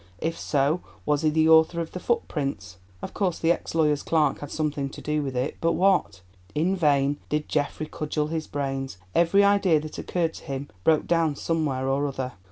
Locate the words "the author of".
1.29-1.91